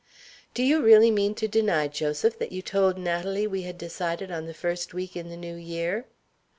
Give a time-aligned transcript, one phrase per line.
[0.55, 4.47] "Do you really mean to deny, Joseph, that you told Natalie we had decided on
[4.47, 6.07] the first week in the New Year?"